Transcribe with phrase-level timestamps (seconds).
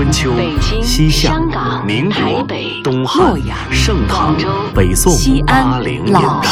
[0.00, 0.32] 春秋、
[0.80, 1.38] 西夏、
[1.84, 2.42] 民国、
[2.82, 3.38] 东汉、
[3.70, 4.34] 盛唐、
[4.74, 5.12] 北宋、
[5.44, 6.50] 八零年代，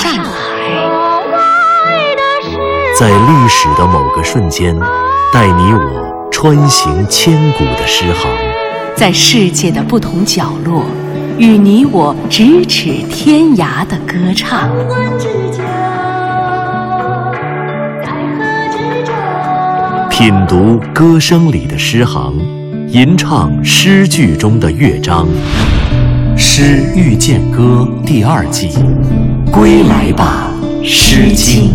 [2.95, 4.79] 在历史的某个瞬间，
[5.33, 8.31] 带你我穿行千古的诗行；
[8.95, 10.85] 在世界的不同角落，
[11.39, 14.69] 与你我咫尺天涯的歌唱。
[20.11, 22.35] 品读歌声里的诗行，
[22.91, 25.29] 吟唱诗句中的乐章，
[26.39, 28.71] 《诗遇见歌》第二季，
[29.53, 30.51] 归来吧，
[30.87, 31.75] 《诗经》。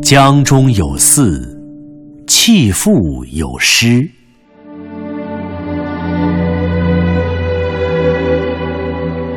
[0.00, 1.60] 江中有寺，
[2.28, 4.08] 弃妇有诗。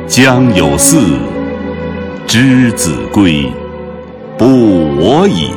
[0.06, 1.18] 江有寺，
[2.24, 3.50] 之子归，
[4.38, 4.46] 不
[4.96, 5.50] 我已。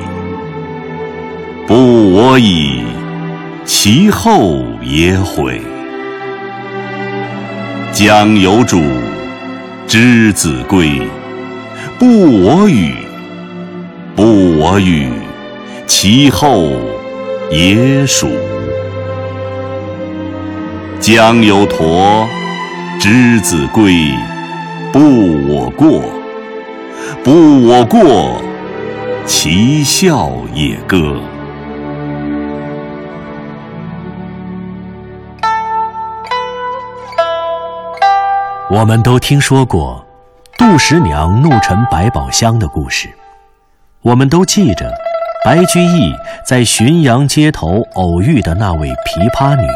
[1.68, 2.84] 不我已，
[3.66, 5.60] 其后也悔。
[7.92, 8.80] 将有主，
[9.88, 11.02] 之子归，
[11.98, 12.94] 不我与。
[14.16, 15.10] 不我与，
[15.88, 16.74] 其后
[17.50, 18.30] 也属。
[21.00, 22.28] 将有驼，
[23.00, 24.14] 之子归，
[24.94, 25.00] 不
[25.48, 26.04] 我过。
[27.24, 28.40] 不我过，
[29.26, 31.20] 其笑也歌。
[38.68, 40.04] 我们都听说过
[40.58, 43.08] 杜十娘怒沉百宝箱的故事，
[44.02, 44.92] 我们都记着
[45.44, 46.12] 白居易
[46.44, 49.68] 在浔阳街头偶遇的那位琵琶女，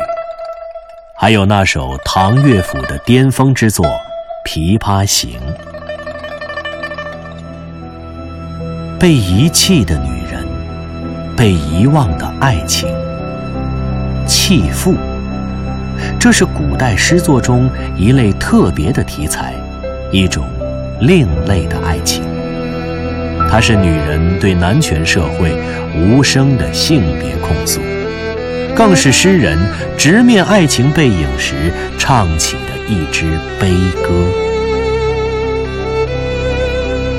[1.20, 3.86] 还有那首唐乐府的巅峰之作
[4.44, 5.40] 《琵琶行》。
[8.98, 10.44] 被遗弃的女人，
[11.38, 12.90] 被遗忘的爱情，
[14.26, 14.95] 弃妇。
[16.19, 19.53] 这是古代诗作中一类特别的题材，
[20.11, 20.45] 一种
[21.02, 22.23] 另类的爱情。
[23.49, 25.54] 它是女人对男权社会
[25.95, 27.82] 无声的性别控诉，
[28.76, 29.58] 更是诗人
[29.98, 33.26] 直面爱情背影时唱起的一支
[33.60, 33.71] 悲
[34.04, 34.10] 歌。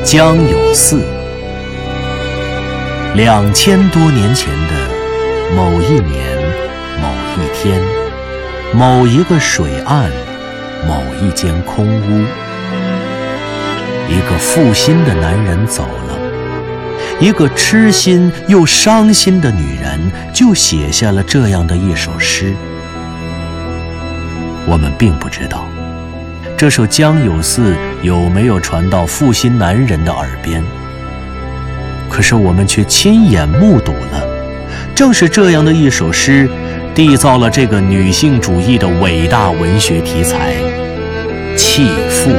[0.05, 1.03] 江有寺，
[3.15, 6.25] 两千多年前的某一年
[7.03, 8.00] 某一天。
[8.73, 10.09] 某一个水岸，
[10.87, 12.25] 某一间空屋，
[14.09, 16.17] 一个负心的男人走了，
[17.19, 19.99] 一个痴心又伤心的女人
[20.33, 22.55] 就写下了这样的一首诗。
[24.67, 25.65] 我们并不知道
[26.57, 27.73] 这首《江有寺》
[28.03, 30.63] 有没有传到负心男人的耳边，
[32.09, 34.25] 可是我们却亲眼目睹了，
[34.95, 36.49] 正是这样的一首诗。
[36.95, 40.55] 缔造了这个女性主义的伟大文学题材——
[41.57, 42.31] 弃妇。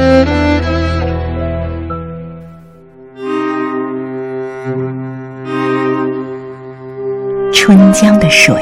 [7.52, 8.54] 春江的水，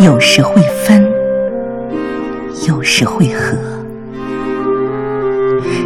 [0.00, 1.06] 有时会分，
[2.66, 3.56] 有时会合。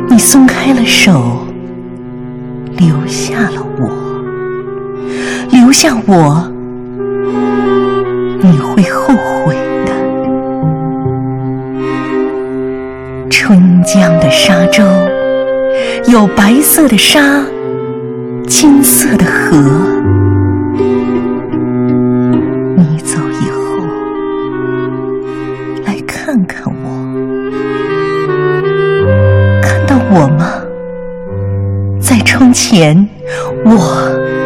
[0.08, 1.46] 你松开了手，
[2.76, 3.90] 留下了我，
[5.50, 6.49] 留下我。
[8.42, 9.14] 你会后
[9.44, 9.92] 悔的。
[13.28, 14.82] 春江的沙洲，
[16.06, 17.44] 有白色的沙，
[18.46, 19.58] 金色的河。
[22.76, 23.60] 你走以后，
[25.84, 26.88] 来看看我，
[29.62, 30.62] 看到我吗？
[32.00, 33.08] 在窗前，
[33.64, 34.39] 我。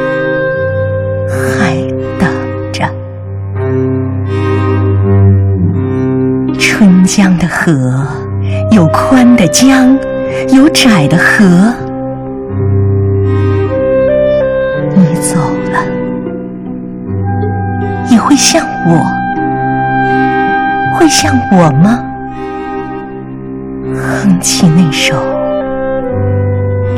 [7.65, 8.07] 河，
[8.73, 9.97] 有宽的江，
[10.51, 11.73] 有窄的河。
[14.95, 15.41] 你走
[15.73, 15.81] 了，
[18.11, 19.03] 也会像我，
[20.94, 22.05] 会像我吗？
[23.94, 25.15] 哼起那首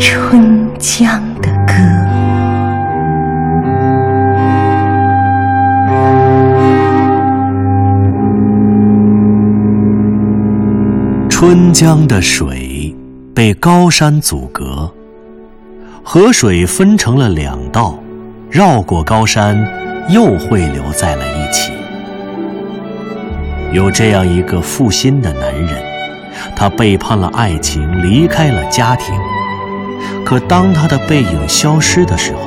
[0.01, 1.23] 春江
[11.49, 12.93] 春江的水
[13.33, 14.93] 被高山阻隔，
[16.03, 17.97] 河水分成了两道，
[18.51, 19.57] 绕过高山，
[20.09, 21.71] 又汇流在了一起。
[23.73, 25.81] 有这样一个负心的男人，
[26.57, 29.15] 他背叛了爱情，离开了家庭。
[30.25, 32.41] 可当他的背影消失的时候，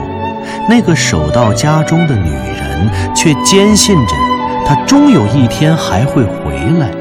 [0.68, 4.13] 那个守到家中的女人却坚信着
[4.66, 6.99] 他终有一天还会回来。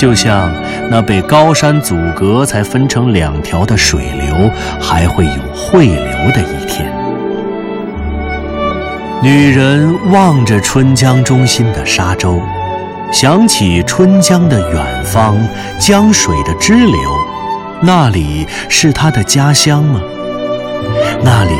[0.00, 0.50] 就像
[0.88, 4.50] 那被高山阻隔才分成两条的水流，
[4.80, 6.90] 还会有汇流的一天。
[9.22, 12.40] 女人望着春江中心的沙洲，
[13.12, 15.36] 想起春江的远方，
[15.78, 16.98] 江水的支流，
[17.82, 20.00] 那里是她的家乡吗？
[21.22, 21.52] 那里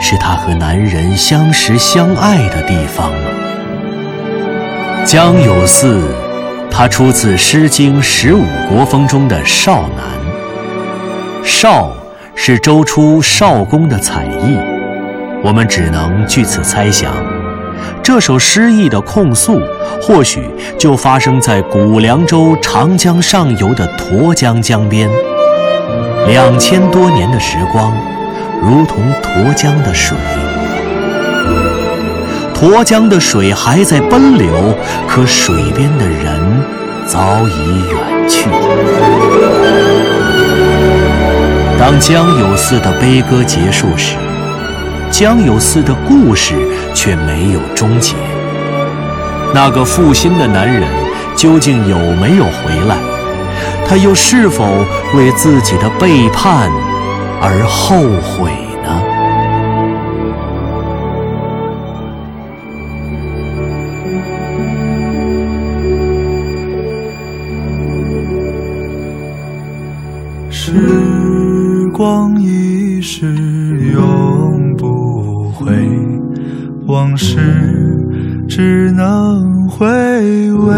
[0.00, 3.30] 是她和男人相识相爱的地方吗？
[5.04, 6.23] 江有四。
[6.76, 10.04] 它出自《诗经·十五国风》中的《少南》。
[11.46, 11.92] 少
[12.34, 14.58] 是周初少公的采邑，
[15.44, 17.14] 我们只能据此猜想，
[18.02, 19.60] 这首诗意的控诉，
[20.02, 25.08] 或许就发生在古凉州长江上游的沱江江边。
[26.26, 27.96] 两千多年的时光，
[28.60, 30.16] 如同沱江的水。
[32.54, 34.74] 沱江的水还在奔流，
[35.06, 36.40] 可水边的人
[37.06, 38.48] 早已远去。
[41.78, 44.16] 当江有四的悲歌结束时，
[45.10, 46.54] 江有四的故事
[46.94, 48.14] 却没有终结。
[49.52, 50.88] 那个负心的男人
[51.36, 52.96] 究竟有没有回来？
[53.86, 54.64] 他又是否
[55.14, 56.70] 为自己的背叛
[57.42, 58.50] 而后悔？
[70.74, 73.32] 时光一逝
[73.92, 75.72] 永不回，
[76.86, 77.38] 往事
[78.48, 79.86] 只能回
[80.52, 80.74] 味。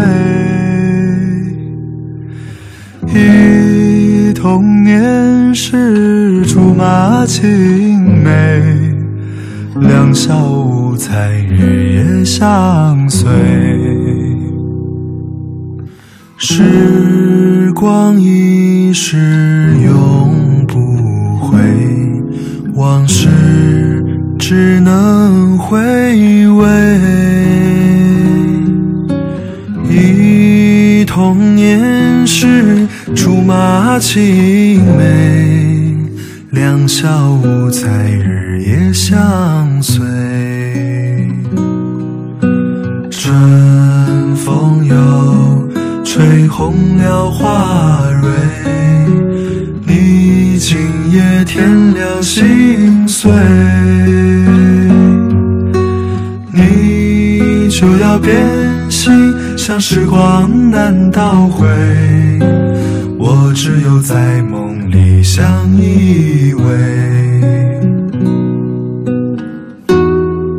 [3.07, 8.61] 忆童年时竹马青梅，
[9.81, 13.27] 两小无猜日夜相随。
[16.39, 21.57] 时光一逝永不回，
[22.75, 23.27] 往事
[24.37, 25.79] 只能回
[26.47, 26.99] 味。
[29.89, 35.95] 忆童年时竹马青梅，
[36.51, 40.05] 两小无猜日夜相随。
[43.09, 45.26] 春风又。
[46.17, 48.31] 吹红了花蕊，
[49.85, 50.75] 你今
[51.11, 53.31] 夜添了心碎，
[56.51, 58.35] 你就要变
[58.89, 61.67] 心，像时光难倒回，
[63.19, 65.45] 我只有在梦里相
[65.77, 66.65] 依偎。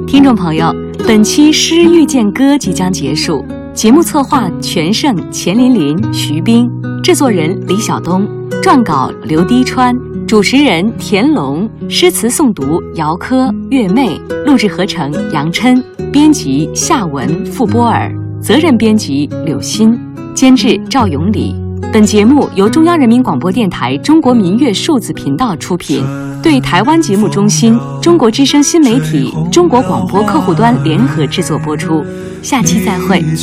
[0.07, 0.73] 听众朋友，
[1.05, 3.45] 本期《诗遇见歌》即将结束。
[3.79, 6.69] 节目策划：全胜、钱琳琳、徐冰；
[7.01, 8.27] 制作人：李晓东；
[8.61, 9.95] 撰稿：刘滴川；
[10.27, 15.81] 主持人：田龙；诗词诵读：姚珂、月妹；录制合成：杨琛；
[16.11, 18.11] 编辑：夏文、傅波尔；
[18.43, 19.97] 责任编辑：柳鑫；
[20.35, 21.55] 监制：赵永礼。
[21.93, 26.05] 本节目由中央人民广播电台中国民乐数字频道出品，
[26.43, 32.05] 对台湾节目中心、中国之声新媒体、中国广播客户端联合制作播出。
[32.43, 33.21] 下期再会。
[33.21, 33.35] 你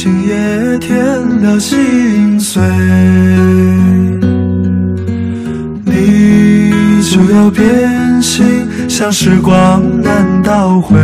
[7.01, 10.97] 就要变心，像时光难倒回，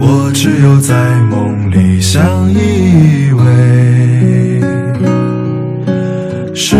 [0.00, 0.94] 我只有在
[1.30, 3.44] 梦里相依偎。
[6.54, 6.76] 是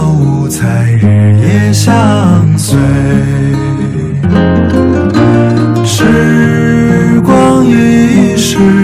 [0.00, 2.78] 两小无猜日夜相随。
[5.84, 8.79] 时光一逝。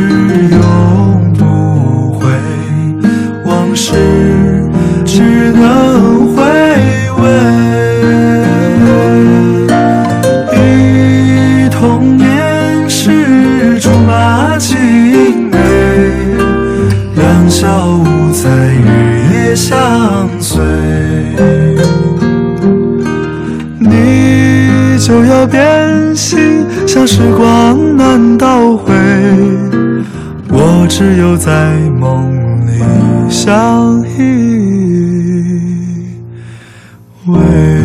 [27.16, 28.92] 时光难倒回，
[30.50, 32.30] 我只有在梦
[32.66, 32.78] 里
[33.30, 34.20] 相依
[37.26, 37.75] 偎。